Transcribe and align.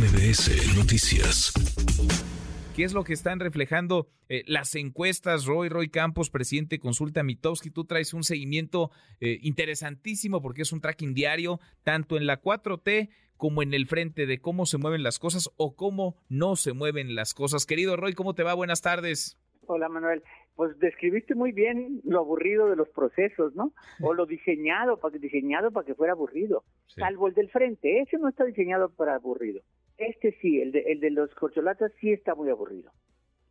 MBS 0.00 0.78
Noticias. 0.78 1.52
¿Qué 2.74 2.84
es 2.84 2.94
lo 2.94 3.04
que 3.04 3.12
están 3.12 3.38
reflejando 3.38 4.08
eh, 4.30 4.44
las 4.46 4.74
encuestas? 4.74 5.44
Roy, 5.44 5.68
Roy 5.68 5.90
Campos, 5.90 6.30
presidente 6.30 6.78
Consulta 6.78 7.22
Mitowski, 7.22 7.70
tú 7.70 7.84
traes 7.84 8.14
un 8.14 8.24
seguimiento 8.24 8.90
eh, 9.20 9.36
interesantísimo 9.42 10.40
porque 10.40 10.62
es 10.62 10.72
un 10.72 10.80
tracking 10.80 11.12
diario, 11.12 11.60
tanto 11.82 12.16
en 12.16 12.26
la 12.26 12.40
4T 12.40 13.10
como 13.36 13.62
en 13.62 13.74
el 13.74 13.86
frente 13.86 14.24
de 14.24 14.40
cómo 14.40 14.64
se 14.64 14.78
mueven 14.78 15.02
las 15.02 15.18
cosas 15.18 15.50
o 15.58 15.76
cómo 15.76 16.16
no 16.30 16.56
se 16.56 16.72
mueven 16.72 17.14
las 17.14 17.34
cosas. 17.34 17.66
Querido 17.66 17.94
Roy, 17.96 18.14
¿cómo 18.14 18.34
te 18.34 18.42
va? 18.42 18.54
Buenas 18.54 18.80
tardes. 18.80 19.38
Hola 19.66 19.90
Manuel, 19.90 20.22
pues 20.56 20.78
describiste 20.78 21.34
muy 21.34 21.52
bien 21.52 22.00
lo 22.04 22.20
aburrido 22.20 22.70
de 22.70 22.76
los 22.76 22.88
procesos, 22.88 23.54
¿no? 23.54 23.74
O 24.00 24.14
lo 24.14 24.24
diseñado 24.24 24.98
para 24.98 25.12
que 25.12 25.18
diseñado 25.18 25.70
para 25.70 25.84
que 25.84 25.94
fuera 25.94 26.14
aburrido. 26.14 26.64
Salvo 26.86 27.28
el 27.28 27.34
del 27.34 27.50
frente, 27.50 28.00
ese 28.00 28.16
no 28.16 28.30
está 28.30 28.44
diseñado 28.44 28.88
para 28.88 29.14
aburrido. 29.14 29.60
Este 30.00 30.34
sí, 30.40 30.60
el 30.60 30.72
de, 30.72 30.80
el 30.86 31.00
de 31.00 31.10
los 31.10 31.28
corcholatas 31.34 31.92
sí 32.00 32.10
está 32.10 32.34
muy 32.34 32.48
aburrido. 32.48 32.90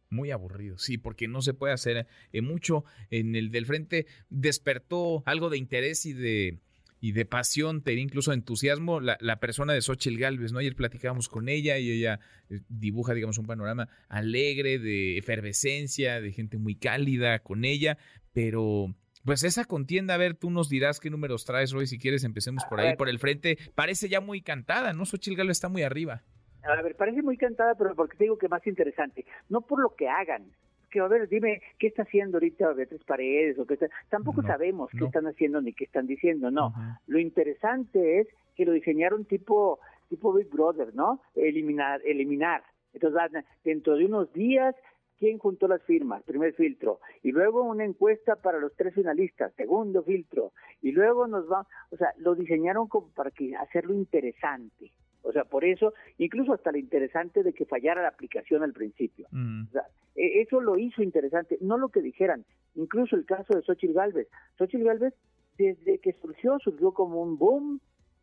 Muy 0.10 0.32
aburrido, 0.32 0.80
sí, 0.80 0.98
porque 0.98 1.28
no 1.28 1.44
se 1.44 1.54
puede 1.54 1.74
hacer 1.74 2.08
eh, 2.34 2.42
mucho. 2.42 2.84
En 3.12 3.36
el 3.36 3.52
del 3.52 3.68
frente 3.68 4.08
despertó 4.30 5.22
algo 5.28 5.52
de 5.52 5.60
interés 5.60 6.08
y 6.08 6.14
de, 6.14 6.58
y 7.00 7.12
de 7.12 7.26
pasión, 7.26 7.84
te 7.84 7.94
incluso 7.94 8.34
entusiasmo, 8.34 9.00
la, 9.00 9.16
la, 9.22 9.40
persona 9.40 9.74
de 9.74 9.82
Xochitl 9.82 10.18
Galvez, 10.18 10.52
¿no? 10.52 10.58
Ayer 10.58 10.76
platicábamos 10.76 11.30
con 11.30 11.50
ella 11.50 11.78
y 11.78 11.92
ella 11.92 12.20
eh, 12.50 12.62
dibuja, 12.68 13.14
digamos, 13.14 13.38
un 13.38 13.46
panorama 13.46 13.88
alegre, 14.08 14.80
de 14.80 15.20
efervescencia, 15.20 16.20
de 16.20 16.34
gente 16.34 16.58
muy 16.58 16.74
cálida 16.74 17.38
con 17.44 17.64
ella, 17.64 18.00
pero 18.34 18.96
pues 19.24 19.44
esa 19.44 19.66
contienda, 19.66 20.16
a 20.16 20.18
ver, 20.18 20.34
tú 20.34 20.50
nos 20.50 20.68
dirás 20.68 21.00
qué 21.00 21.12
números 21.12 21.46
traes, 21.46 21.72
Roy, 21.72 21.86
si 21.86 22.00
quieres 22.00 22.24
empecemos 22.24 22.64
por 22.68 22.80
ahí, 22.80 22.96
por 22.96 23.08
el 23.08 23.20
frente, 23.20 23.60
parece 23.76 24.10
ya 24.10 24.20
muy 24.20 24.42
cantada, 24.42 24.94
¿no? 24.94 25.06
Xochitl 25.06 25.38
Galvez 25.38 25.58
está 25.58 25.70
muy 25.70 25.84
arriba. 25.84 26.24
A 26.70 26.82
ver, 26.82 26.96
parece 26.96 27.22
muy 27.22 27.38
cantada, 27.38 27.76
pero 27.76 27.96
porque 27.96 28.18
te 28.18 28.26
digo 28.26 28.38
que 28.38 28.48
más 28.48 28.66
interesante, 28.68 29.26
no 29.50 29.62
por 29.62 29.82
lo 29.82 29.96
que 29.96 30.08
hagan, 30.08 30.46
que 30.90 31.00
a 31.00 31.08
ver, 31.08 31.28
dime 31.28 31.62
qué 31.78 31.88
está 31.88 32.04
haciendo 32.04 32.38
ahorita 32.38 32.74
Beatriz 32.74 33.04
Paredes 33.04 33.58
o 33.60 33.66
qué 33.66 33.76
está... 33.76 33.88
tampoco 34.10 34.42
sabemos 34.42 34.90
qué 34.98 35.06
están 35.06 35.28
haciendo 35.28 35.62
ni 35.62 35.74
qué 35.74 35.86
están 35.86 36.08
diciendo, 36.08 36.52
no. 36.52 36.74
Lo 37.08 37.20
interesante 37.20 38.20
es 38.20 38.28
que 38.56 38.66
lo 38.66 38.72
diseñaron 38.72 39.26
tipo 39.26 39.80
tipo 40.10 40.34
Big 40.34 40.50
Brother, 40.50 40.94
¿no? 40.96 41.22
Eliminar 41.36 42.02
eliminar. 42.04 42.64
Entonces, 42.94 43.46
dentro 43.64 43.96
de 43.96 44.06
unos 44.06 44.34
días 44.34 44.76
quién 45.20 45.38
juntó 45.38 45.68
las 45.68 45.84
firmas, 45.84 46.24
primer 46.24 46.54
filtro, 46.54 47.00
y 47.22 47.32
luego 47.32 47.64
una 47.64 47.84
encuesta 47.84 48.38
para 48.38 48.58
los 48.58 48.74
tres 48.76 48.94
finalistas, 48.96 49.54
segundo 49.56 50.02
filtro, 50.02 50.54
y 50.82 50.94
luego 50.94 51.28
nos 51.28 51.52
va, 51.52 51.68
o 51.92 51.98
sea, 51.98 52.14
lo 52.18 52.36
diseñaron 52.36 52.88
como 52.88 53.10
para 53.10 53.30
que 53.30 53.54
hacerlo 53.56 53.94
interesante. 53.94 54.92
O 55.22 55.32
sea, 55.32 55.44
por 55.44 55.66
eso, 55.66 55.94
incluso 56.18 56.54
hasta 56.54 56.72
lo 56.72 56.78
interesante 56.78 57.44
de 57.44 57.54
que 57.54 57.66
fallara 57.66 58.02
la 58.02 58.08
aplicación 58.08 58.64
al 58.64 58.74
principio. 58.74 59.28
O 59.28 59.72
sea, 59.72 59.84
e, 60.16 60.42
eso 60.42 60.62
lo 60.62 60.78
hizo 60.78 61.04
interesante, 61.04 61.58
no 61.62 61.78
lo 61.78 61.90
que 61.90 62.02
dijeran. 62.02 62.46
Incluso 62.76 63.16
el 63.16 63.26
caso 63.26 63.54
de 63.54 63.62
Xochitl 63.62 63.94
Galvez. 63.94 64.28
Xochitl 64.58 64.84
Galvez, 64.84 65.14
desde 65.58 66.00
que 66.00 66.14
surgió, 66.14 66.58
surgió 66.60 66.94
como 66.94 67.22
un 67.22 67.38
boom, 67.38 67.82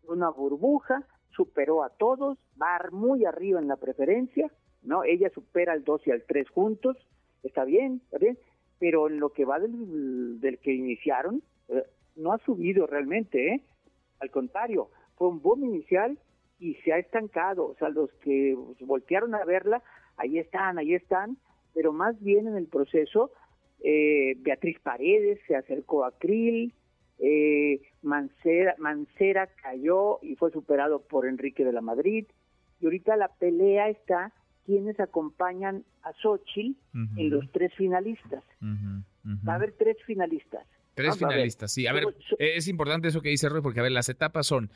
una 0.09 0.31
burbuja, 0.31 1.05
superó 1.31 1.83
a 1.83 1.91
todos, 1.91 2.39
va 2.61 2.79
muy 2.91 3.25
arriba 3.27 3.61
en 3.61 3.69
la 3.69 3.77
preferencia, 3.77 4.51
¿no? 4.83 5.05
Ella 5.05 5.29
supera 5.31 5.73
al 5.73 5.85
2 5.85 6.07
y 6.07 6.11
al 6.13 6.23
3 6.23 6.49
juntos, 6.49 6.97
está 7.43 7.65
bien, 7.65 8.01
está 8.05 8.19
bien, 8.19 8.39
pero 8.79 9.09
en 9.09 9.21
lo 9.21 9.31
que 9.31 9.45
va 9.45 9.59
del, 9.59 10.41
del 10.41 10.59
que 10.59 10.73
iniciaron, 10.73 11.43
eh, 11.69 11.85
no 12.17 12.33
ha 12.33 12.39
subido 12.39 12.87
realmente, 12.87 13.55
¿eh? 13.55 13.63
Al 14.21 14.31
contrario, 14.31 14.89
fue 15.17 15.29
un 15.29 15.43
boom 15.43 15.65
inicial 15.65 16.19
y 16.59 16.75
se 16.77 16.93
ha 16.93 16.99
estancado. 16.99 17.67
O 17.67 17.75
sea, 17.77 17.89
los 17.89 18.11
que 18.23 18.57
voltearon 18.81 19.35
a 19.35 19.45
verla, 19.45 19.83
ahí 20.17 20.39
están, 20.39 20.79
ahí 20.79 20.95
están, 20.95 21.37
pero 21.75 21.93
más 21.93 22.21
bien 22.21 22.47
en 22.47 22.57
el 22.57 22.67
proceso, 22.67 23.31
eh, 23.83 24.35
Beatriz 24.39 24.79
Paredes 24.81 25.39
se 25.47 25.57
acercó 25.57 26.05
a 26.05 26.13
Krill, 26.19 26.73
eh, 27.19 27.81
Mancera, 28.03 28.75
Mancera 28.79 29.49
cayó 29.63 30.19
y 30.23 30.37
fue 30.37 30.51
superado 30.51 31.03
por 31.03 31.27
Enrique 31.27 31.65
de 31.65 31.73
la 31.73 31.81
Madrid, 31.81 32.27
y 32.81 32.85
ahorita 32.85 33.17
la 33.17 33.29
pelea 33.29 33.89
está 33.89 34.33
quienes 34.65 34.99
acompañan 34.99 35.85
a 36.03 36.13
Xochitl 36.15 36.79
en 37.17 37.31
los 37.31 37.51
tres 37.53 37.73
finalistas. 37.75 38.43
Va 39.47 39.53
a 39.53 39.57
haber 39.57 39.73
tres 39.73 39.97
finalistas. 40.05 40.67
Tres 40.95 41.19
finalistas, 41.19 41.73
sí. 41.73 41.87
A 41.87 41.93
ver, 41.93 42.05
es 42.39 42.69
importante 42.69 43.09
eso 43.09 43.21
que 43.21 43.29
dice 43.29 43.49
Roy, 43.49 43.61
porque 43.61 43.81
a 43.81 43.83
ver, 43.83 43.93
las 43.93 44.09
etapas 44.09 44.47
son, 44.47 44.71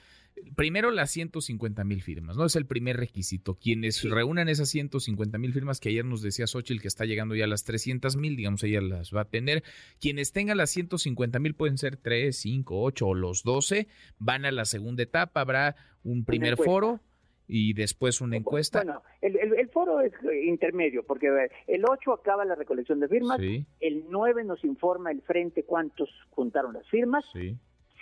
primero 0.56 0.90
las 0.90 1.10
150 1.10 1.84
mil 1.84 2.02
firmas, 2.02 2.36
¿no? 2.36 2.44
Es 2.44 2.56
el 2.56 2.66
primer 2.66 2.96
requisito. 2.96 3.54
Quienes 3.54 4.08
reúnan 4.08 4.48
esas 4.48 4.68
150 4.68 5.38
mil 5.38 5.52
firmas, 5.52 5.80
que 5.80 5.88
ayer 5.88 6.04
nos 6.04 6.22
decía 6.22 6.46
Xochitl 6.46 6.80
que 6.80 6.88
está 6.88 7.04
llegando 7.04 7.34
ya 7.34 7.44
a 7.44 7.48
las 7.48 7.64
300 7.64 8.16
mil, 8.16 8.36
digamos, 8.36 8.62
ella 8.64 8.80
las 8.80 9.14
va 9.14 9.22
a 9.22 9.24
tener. 9.24 9.62
Quienes 10.00 10.32
tengan 10.32 10.56
las 10.56 10.70
150 10.70 11.38
mil 11.38 11.54
pueden 11.54 11.78
ser 11.78 11.96
3, 11.96 12.36
5, 12.36 12.82
8 12.82 13.06
o 13.06 13.14
los 13.14 13.42
12, 13.42 13.88
van 14.18 14.44
a 14.44 14.52
la 14.52 14.64
segunda 14.64 15.02
etapa, 15.02 15.40
habrá 15.40 15.76
un 16.02 16.24
primer 16.24 16.56
foro 16.56 17.00
y 17.46 17.74
después 17.74 18.20
una 18.20 18.36
encuesta. 18.36 18.82
Bueno, 18.84 19.02
el, 19.20 19.36
el, 19.36 19.68
foro 19.70 20.00
es 20.00 20.12
intermedio, 20.44 21.04
porque 21.04 21.28
el 21.66 21.84
8 21.84 22.12
acaba 22.12 22.44
la 22.44 22.54
recolección 22.54 23.00
de 23.00 23.08
firmas, 23.08 23.40
el 23.40 24.04
9 24.08 24.44
nos 24.44 24.64
informa 24.64 25.10
el 25.10 25.20
frente 25.22 25.64
cuántos 25.64 26.08
juntaron 26.30 26.74
las 26.74 26.88
firmas, 26.88 27.24
sí. 27.32 27.56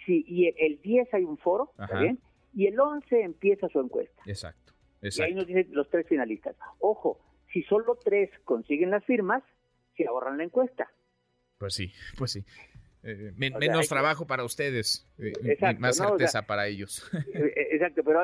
Sí, 0.09 0.25
y 0.27 0.47
el 0.47 0.81
10 0.81 1.13
hay 1.13 1.25
un 1.25 1.37
foro, 1.37 1.71
¿está 1.79 2.01
bien? 2.01 2.19
Y 2.55 2.67
el 2.67 2.81
11 2.81 3.21
empieza 3.21 3.69
su 3.69 3.79
encuesta. 3.79 4.23
Exacto, 4.25 4.73
exacto. 5.03 5.23
Y 5.23 5.27
ahí 5.27 5.35
nos 5.35 5.47
dicen 5.47 5.69
los 5.73 5.91
tres 5.91 6.07
finalistas. 6.09 6.57
Ojo, 6.79 7.21
si 7.53 7.63
solo 7.65 7.99
tres 8.03 8.31
consiguen 8.45 8.91
las 8.91 9.05
firmas, 9.05 9.43
se 9.99 10.07
ahorran 10.07 10.39
la 10.39 10.45
encuesta. 10.45 10.91
Pues 11.59 11.75
sí, 11.75 11.93
pues 12.17 12.33
sí. 12.33 12.43
Eh, 13.03 13.33
menos 13.37 13.87
trabajo 13.87 14.27
para 14.27 14.45
ustedes, 14.45 15.07
eh, 15.19 15.57
más 15.79 15.99
certeza 15.99 16.47
para 16.47 16.67
ellos. 16.69 17.07
Eh, 17.35 17.69
exacto, 17.73 18.03
pero 18.03 18.21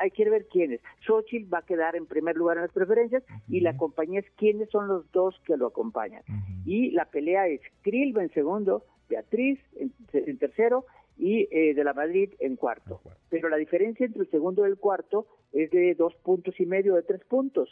hay 0.00 0.10
que 0.12 0.30
ver 0.30 0.46
quiénes. 0.50 0.80
Xochitl 1.06 1.52
va 1.52 1.58
a 1.58 1.66
quedar 1.66 1.94
en 1.94 2.06
primer 2.06 2.36
lugar 2.36 2.56
en 2.56 2.62
las 2.62 2.72
preferencias 2.72 3.22
y 3.48 3.60
la 3.60 3.76
compañía 3.76 4.20
es 4.20 4.26
quiénes 4.38 4.70
son 4.70 4.88
los 4.88 5.12
dos 5.12 5.38
que 5.46 5.58
lo 5.58 5.66
acompañan. 5.66 6.22
Y 6.64 6.90
la 6.92 7.04
pelea 7.04 7.48
es 7.48 7.60
Krill 7.82 8.16
en 8.18 8.32
segundo, 8.32 8.86
Beatriz 9.12 9.60
en, 9.76 10.38
tercero 10.38 10.86
y 11.16 11.46
de 11.46 11.84
la 11.84 11.92
Madrid 11.92 12.30
en 12.40 12.56
cuarto. 12.56 13.00
Pero 13.28 13.48
la 13.48 13.56
diferencia 13.56 14.06
entre 14.06 14.22
el 14.22 14.30
segundo 14.30 14.66
y 14.66 14.70
el 14.70 14.76
cuarto 14.76 15.26
es 15.52 15.70
de 15.70 15.94
dos 15.94 16.14
puntos 16.22 16.58
y 16.58 16.66
medio, 16.66 16.94
de 16.94 17.02
tres 17.02 17.22
puntos. 17.24 17.70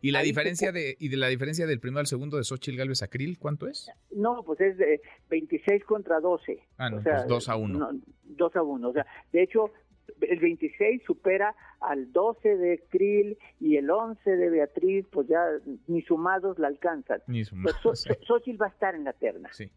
¿Y, 0.00 0.10
la 0.10 0.22
diferencia 0.22 0.72
de 0.72 0.96
y 0.98 1.08
de 1.08 1.16
la 1.16 1.28
diferencia 1.28 1.66
del 1.66 1.80
primero 1.80 2.00
al 2.00 2.06
segundo 2.06 2.36
de 2.36 2.44
Xochitl 2.44 2.76
Galvez 2.76 3.02
a 3.02 3.08
Krill, 3.08 3.38
cuánto 3.38 3.66
es? 3.66 3.90
No, 4.10 4.42
pues 4.44 4.60
es 4.60 4.76
de 4.76 5.00
26 5.30 5.84
contra 5.84 6.20
12. 6.20 6.58
Ah, 6.78 6.90
no, 6.90 7.02
pues 7.02 7.26
2 7.26 7.48
a 7.48 7.56
1. 7.56 7.90
2 8.24 8.56
a 8.56 8.62
1. 8.62 8.88
O 8.88 8.92
sea, 8.92 9.06
de 9.32 9.42
hecho, 9.42 9.72
el 10.20 10.38
26 10.38 11.02
supera 11.04 11.54
al 11.80 12.12
12 12.12 12.56
de 12.56 12.84
Krill 12.90 13.38
y 13.60 13.76
el 13.76 13.90
11 13.90 14.30
de 14.30 14.50
Beatriz, 14.50 15.06
pues 15.10 15.28
ya 15.28 15.44
ni 15.86 16.02
sumados 16.02 16.58
la 16.58 16.68
alcanzan. 16.68 17.22
Ni 17.26 17.44
sumados. 17.44 17.80
Xochitl 18.26 18.60
va 18.60 18.66
a 18.66 18.70
estar 18.70 18.94
en 18.94 19.04
la 19.04 19.12
terna. 19.12 19.48
Sí. 19.52 19.70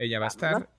Ella 0.00 0.18
va 0.18 0.24
a 0.24 0.28
estar, 0.28 0.70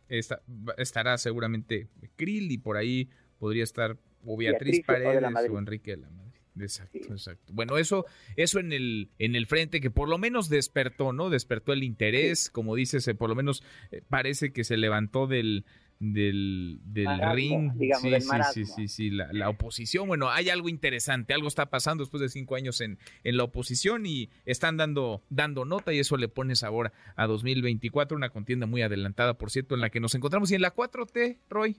estará 0.77 1.15
seguramente 1.19 1.87
Krill 2.15 2.51
y 2.51 2.57
por 2.57 2.75
ahí 2.75 3.07
podría 3.37 3.63
estar 3.63 3.95
o 4.25 4.35
Beatriz, 4.35 4.83
Paredes 4.83 5.23
o, 5.51 5.59
Enrique 5.59 5.91
de 5.91 5.97
la 5.97 6.09
Madrid. 6.09 6.41
Exacto, 6.59 6.97
exacto. 6.97 7.53
Bueno, 7.53 7.77
eso, 7.77 8.05
eso 8.35 8.59
en 8.59 8.73
el, 8.73 9.11
en 9.19 9.35
el 9.35 9.45
frente 9.45 9.79
que 9.79 9.91
por 9.91 10.09
lo 10.09 10.17
menos 10.17 10.49
despertó, 10.49 11.13
¿no? 11.13 11.29
Despertó 11.29 11.71
el 11.71 11.83
interés, 11.83 12.49
como 12.49 12.75
dices, 12.75 13.07
eh, 13.07 13.13
por 13.13 13.29
lo 13.29 13.35
menos 13.35 13.63
eh, 13.91 14.01
parece 14.09 14.51
que 14.51 14.63
se 14.63 14.75
levantó 14.75 15.27
del, 15.27 15.65
del, 16.01 16.79
del 16.83 17.07
ring. 17.31 17.71
sí, 17.77 17.91
sí, 17.93 18.31
sí, 18.53 18.65
sí, 18.65 18.87
sí, 18.87 19.09
la, 19.11 19.29
la, 19.31 19.49
oposición. 19.49 20.07
Bueno, 20.07 20.31
hay 20.31 20.49
algo 20.49 20.67
interesante, 20.67 21.33
algo 21.33 21.47
está 21.47 21.67
pasando 21.67 22.03
después 22.03 22.21
de 22.21 22.29
cinco 22.29 22.55
años 22.55 22.81
en, 22.81 22.97
en 23.23 23.37
la 23.37 23.43
oposición 23.43 24.07
y 24.07 24.29
están 24.45 24.77
dando, 24.77 25.21
dando 25.29 25.63
nota 25.63 25.93
y 25.93 25.99
eso 25.99 26.17
le 26.17 26.27
pone 26.27 26.55
sabor 26.55 26.91
a 27.15 27.27
2024, 27.27 28.17
una 28.17 28.31
contienda 28.31 28.65
muy 28.65 28.81
adelantada, 28.81 29.35
por 29.35 29.51
cierto, 29.51 29.75
en 29.75 29.81
la 29.81 29.91
que 29.91 29.99
nos 29.99 30.15
encontramos. 30.15 30.51
Y 30.51 30.55
en 30.55 30.61
la 30.61 30.73
4T, 30.73 31.37
Roy. 31.49 31.77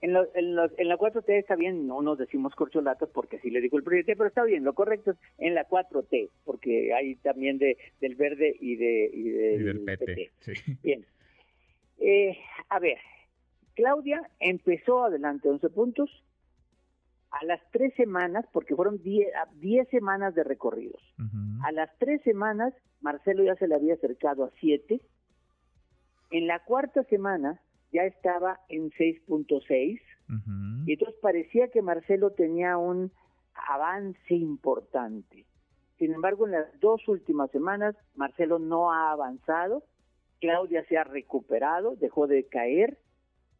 En, 0.00 0.16
en, 0.34 0.56
la 0.56 0.96
4T 0.96 1.28
está 1.28 1.54
bien, 1.54 1.86
no 1.86 2.00
nos 2.00 2.18
decimos 2.18 2.54
corcholatas 2.54 3.08
porque 3.10 3.36
así 3.36 3.50
le 3.50 3.60
digo 3.60 3.76
el 3.76 3.84
presidente, 3.84 4.16
pero 4.16 4.28
está 4.28 4.44
bien, 4.44 4.64
lo 4.64 4.72
correcto 4.72 5.12
es 5.12 5.16
en 5.38 5.54
la 5.54 5.68
4T, 5.68 6.30
porque 6.44 6.94
hay 6.94 7.16
también 7.16 7.58
de, 7.58 7.76
del 8.00 8.16
verde 8.16 8.56
y, 8.58 8.76
de, 8.76 9.10
y 9.12 9.28
del, 9.28 9.80
PT. 9.80 10.30
Bien. 10.82 11.04
Eh, 12.00 12.36
a 12.68 12.80
ver, 12.80 12.98
Claudia 13.74 14.30
empezó 14.40 15.04
adelante 15.04 15.48
11 15.48 15.70
puntos, 15.70 16.10
a 17.30 17.44
las 17.46 17.60
tres 17.70 17.94
semanas, 17.94 18.44
porque 18.52 18.76
fueron 18.76 19.00
10 19.02 19.88
semanas 19.88 20.34
de 20.34 20.44
recorridos, 20.44 21.02
a 21.64 21.72
las 21.72 21.90
tres 21.98 22.20
semanas 22.22 22.74
Marcelo 23.00 23.42
ya 23.42 23.56
se 23.56 23.66
le 23.66 23.74
había 23.74 23.94
acercado 23.94 24.44
a 24.44 24.50
7, 24.60 25.00
en 26.30 26.46
la 26.46 26.60
cuarta 26.60 27.02
semana 27.04 27.60
ya 27.92 28.04
estaba 28.04 28.60
en 28.68 28.90
6.6 28.90 30.00
y 30.86 30.92
entonces 30.92 31.18
parecía 31.20 31.68
que 31.68 31.82
Marcelo 31.82 32.30
tenía 32.30 32.78
un 32.78 33.12
avance 33.54 34.34
importante. 34.34 35.44
Sin 35.98 36.12
embargo, 36.14 36.46
en 36.46 36.52
las 36.52 36.80
dos 36.80 37.06
últimas 37.06 37.50
semanas, 37.50 37.94
Marcelo 38.14 38.58
no 38.58 38.92
ha 38.92 39.12
avanzado, 39.12 39.84
Claudia 40.40 40.84
se 40.88 40.96
ha 40.96 41.04
recuperado, 41.04 41.96
dejó 41.96 42.26
de 42.26 42.44
caer, 42.46 42.98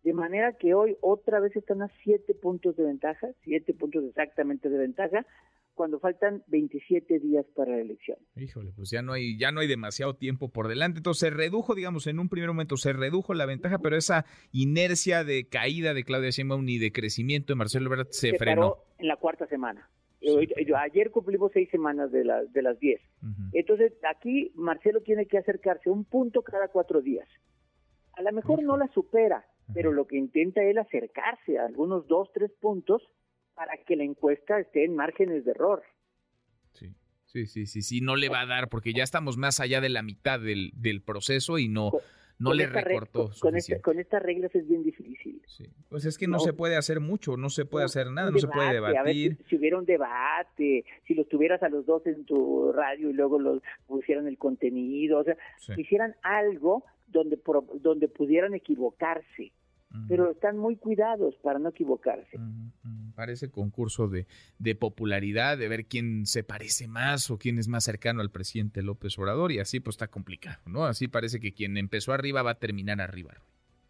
de 0.02 0.12
manera 0.12 0.52
que 0.54 0.74
hoy 0.74 0.96
otra 1.00 1.40
vez 1.40 1.54
están 1.56 1.82
a 1.82 1.90
siete 2.02 2.34
puntos 2.34 2.76
de 2.76 2.84
ventaja, 2.84 3.28
siete 3.44 3.72
puntos 3.74 4.04
exactamente 4.04 4.68
de 4.68 4.78
ventaja, 4.78 5.26
cuando 5.74 5.98
faltan 6.00 6.42
27 6.48 7.18
días 7.18 7.46
para 7.54 7.72
la 7.72 7.80
elección. 7.80 8.18
Híjole, 8.36 8.72
pues 8.76 8.90
ya 8.90 9.02
no 9.02 9.12
hay 9.12 9.38
ya 9.38 9.52
no 9.52 9.60
hay 9.60 9.68
demasiado 9.68 10.14
tiempo 10.14 10.48
por 10.48 10.68
delante. 10.68 10.98
Entonces 10.98 11.28
se 11.28 11.34
redujo, 11.34 11.74
digamos, 11.74 12.06
en 12.06 12.18
un 12.18 12.28
primer 12.28 12.48
momento 12.48 12.76
se 12.76 12.92
redujo 12.92 13.34
la 13.34 13.46
ventaja, 13.46 13.78
pero 13.78 13.96
esa 13.96 14.26
inercia 14.52 15.24
de 15.24 15.48
caída 15.48 15.94
de 15.94 16.04
Claudia 16.04 16.30
Sheinbaum 16.30 16.68
y 16.68 16.78
de 16.78 16.92
crecimiento 16.92 17.52
de 17.52 17.56
Marcelo 17.56 17.86
Ebrard 17.86 18.08
se, 18.10 18.36
frenó. 18.36 18.78
en 18.98 19.08
la 19.08 19.16
cuarta 19.16 19.46
semana. 19.46 19.88
Ayer 20.84 21.10
cumplimos 21.10 21.50
seis 21.52 21.68
semanas 21.70 22.12
de, 22.12 22.22
de 22.50 22.62
las 22.62 22.78
diez. 22.78 23.00
Entonces, 23.52 23.92
aquí 24.08 24.52
Marcelo 24.54 25.00
tiene 25.00 25.26
que 25.26 25.38
acercarse 25.38 25.90
un 25.90 26.04
punto 26.04 26.42
cada 26.42 26.68
cuatro 26.68 27.00
días. 27.00 27.28
A 28.14 28.22
lo 28.22 28.32
mejor 28.32 28.62
no 28.62 28.76
la 28.76 28.86
supera, 28.88 29.44
pero 29.74 29.92
lo 29.92 30.06
que 30.06 30.16
intenta 30.16 30.62
es 30.62 30.76
acercarse 30.76 31.58
a 31.58 31.66
algunos 31.66 32.06
dos, 32.06 32.30
tres 32.32 32.50
puntos 32.60 33.02
para 33.54 33.76
que 33.78 33.96
la 33.96 34.04
encuesta 34.04 34.58
esté 34.58 34.84
en 34.84 34.96
márgenes 34.96 35.44
de 35.44 35.50
error. 35.50 35.82
Sí. 36.72 36.94
Sí, 37.26 37.46
sí, 37.46 37.64
sí, 37.64 37.80
sí, 37.80 38.00
no 38.02 38.14
le 38.14 38.28
va 38.28 38.42
a 38.42 38.46
dar 38.46 38.68
porque 38.68 38.92
ya 38.92 39.02
estamos 39.02 39.38
más 39.38 39.58
allá 39.58 39.80
de 39.80 39.88
la 39.88 40.02
mitad 40.02 40.38
del, 40.38 40.70
del 40.74 41.00
proceso 41.00 41.58
y 41.58 41.66
no, 41.66 41.90
no 42.42 42.54
le 42.54 42.66
recortó. 42.66 43.30
Con, 43.40 43.54
con, 43.80 43.98
estas 43.98 44.22
reglas 44.22 44.54
es 44.54 44.68
bien 44.68 44.82
difícil. 44.82 45.40
Sí. 45.46 45.64
Pues 45.88 46.04
es 46.04 46.18
que 46.18 46.26
no, 46.26 46.38
se 46.40 46.52
puede 46.52 46.76
hacer 46.76 47.00
mucho, 47.00 47.36
no 47.36 47.48
se 47.48 47.64
puede 47.64 47.84
hacer 47.84 48.10
nada, 48.10 48.30
no 48.30 48.38
se 48.38 48.48
puede 48.48 48.74
debatir. 48.74 49.38
si, 49.48 49.56
hubiera 49.56 49.78
un 49.78 49.84
debate, 49.84 50.84
si 51.06 51.14
los 51.14 51.28
tuvieras 51.28 51.62
a 51.62 51.68
los 51.68 51.86
dos 51.86 52.06
en 52.06 52.24
tu 52.24 52.72
radio 52.72 53.10
y 53.10 53.12
luego 53.12 53.38
los 53.38 53.62
pusieran 53.86 54.26
el 54.26 54.38
contenido, 54.38 55.20
o 55.20 55.24
sea, 55.24 55.36
hicieran 55.76 56.14
algo 56.22 56.84
donde, 57.06 57.38
donde 57.80 58.08
pudieran 58.08 58.54
equivocarse 58.54 59.52
pero 60.08 60.30
están 60.30 60.58
muy 60.58 60.76
cuidados 60.76 61.34
para 61.42 61.58
no 61.58 61.70
equivocarse. 61.70 62.38
Parece 63.14 63.50
concurso 63.50 64.08
de, 64.08 64.26
de, 64.58 64.74
popularidad, 64.74 65.58
de 65.58 65.68
ver 65.68 65.84
quién 65.84 66.26
se 66.26 66.44
parece 66.44 66.88
más 66.88 67.30
o 67.30 67.38
quién 67.38 67.58
es 67.58 67.68
más 67.68 67.84
cercano 67.84 68.20
al 68.20 68.30
presidente 68.30 68.82
López 68.82 69.18
Obrador 69.18 69.52
y 69.52 69.58
así 69.58 69.80
pues 69.80 69.94
está 69.94 70.08
complicado, 70.08 70.60
¿no? 70.66 70.84
Así 70.84 71.08
parece 71.08 71.40
que 71.40 71.52
quien 71.52 71.76
empezó 71.76 72.12
arriba 72.12 72.42
va 72.42 72.52
a 72.52 72.58
terminar 72.58 73.00
arriba. 73.00 73.34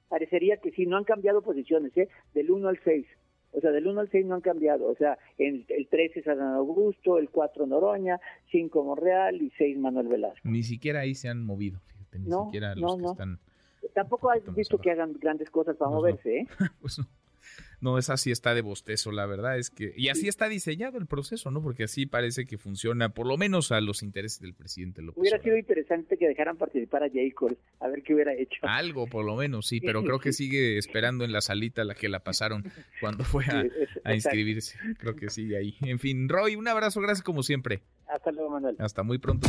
Parecería 0.08 0.56
que 0.58 0.72
sí, 0.72 0.87
no 0.87 0.96
han 0.96 1.04
cambiado 1.04 1.43
posiciones, 1.43 1.96
¿eh? 1.96 2.08
Del 2.34 2.50
1 2.50 2.69
al 2.69 2.78
6. 2.84 3.06
O 3.52 3.60
sea, 3.60 3.70
del 3.70 3.87
1 3.87 4.00
al 4.00 4.10
6 4.10 4.26
no 4.26 4.34
han 4.34 4.40
cambiado. 4.40 4.88
O 4.88 4.96
sea, 4.96 5.19
el, 5.38 5.64
el 5.69 5.87
13 5.88 6.20
es 6.20 6.26
Adán 6.26 6.55
Augusto, 6.55 7.19
el 7.19 7.31
4 7.31 7.66
Noroña, 7.66 8.20
5 8.50 8.84
Monreal 8.84 9.40
y 9.40 9.50
6 9.56 9.78
Manuel 9.78 10.08
Velasco. 10.08 10.40
Ni 10.44 10.62
siquiera 10.62 11.00
ahí 11.00 11.14
se 11.14 11.28
han 11.28 11.44
movido, 11.44 11.81
fíjate, 11.87 12.19
ni 12.19 12.31
siquiera 12.31 12.75
los 12.75 12.96
que 12.96 13.06
están 13.06 13.38
tampoco 13.94 14.31
has 14.31 14.43
visto 14.55 14.79
que 14.79 14.90
hagan 14.90 15.12
grandes 15.20 15.50
cosas 15.50 15.76
para 15.76 15.90
moverse, 15.90 16.38
¿eh? 16.38 16.46
pues 16.81 16.99
no. 16.99 17.06
No, 17.81 17.99
es 17.99 18.11
así 18.11 18.31
está 18.31 18.55
de 18.55 18.62
bostezo, 18.62 19.11
la 19.11 19.26
verdad 19.26 19.58
es 19.58 19.69
que... 19.69 19.93
Y 19.96 20.08
así 20.08 20.29
está 20.29 20.49
diseñado 20.49 20.99
el 20.99 21.06
proceso, 21.06 21.50
¿no? 21.50 21.61
Porque 21.61 21.82
así 21.82 22.06
parece 22.06 22.46
que 22.46 22.56
funciona, 22.56 23.08
por 23.08 23.26
lo 23.26 23.37
menos 23.37 23.73
a 23.73 23.81
los 23.81 24.05
intereses 24.05 24.40
del 24.40 24.55
presidente 24.55 25.02
López 25.02 25.20
Hubiera 25.20 25.43
sido 25.43 25.56
interesante 25.56 26.17
que 26.17 26.29
dejaran 26.29 26.56
participar 26.56 27.02
a 27.02 27.11
Jacob, 27.12 27.56
a 27.81 27.88
ver 27.88 28.05
qué 28.05 28.14
hubiera 28.14 28.34
hecho. 28.34 28.61
Algo, 28.62 29.08
por 29.08 29.25
lo 29.25 29.34
menos, 29.34 29.67
sí, 29.67 29.81
pero 29.81 30.05
creo 30.05 30.20
que 30.20 30.32
sigue 30.32 30.79
esperando 30.79 31.25
en 31.25 31.32
la 31.32 31.40
salita 31.40 31.82
la 31.82 31.96
que 31.96 32.08
la 32.08 32.20
pasaron 32.20 32.62
cuando 33.00 33.25
fue 33.25 33.46
a, 33.46 33.64
a 34.05 34.14
inscribirse. 34.14 34.79
Creo 34.99 35.17
que 35.17 35.29
sigue 35.29 35.56
ahí. 35.56 35.76
En 35.81 35.99
fin, 35.99 36.29
Roy, 36.29 36.55
un 36.55 36.69
abrazo, 36.69 37.00
gracias 37.00 37.25
como 37.25 37.43
siempre. 37.43 37.82
Hasta 38.06 38.31
luego, 38.31 38.50
Manuel. 38.50 38.76
Hasta 38.79 39.02
muy 39.02 39.19
pronto. 39.19 39.49